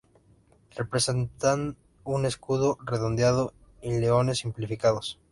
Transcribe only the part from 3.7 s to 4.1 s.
y